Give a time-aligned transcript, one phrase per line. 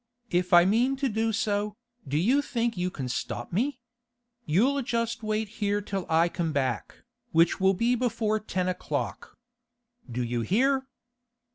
[0.31, 1.75] If I mean to do so,
[2.07, 3.77] do you think you can stop me?
[4.47, 9.37] You'll just wait here till I come back, which will be before ten o'clock.
[10.11, 10.87] Do you hear?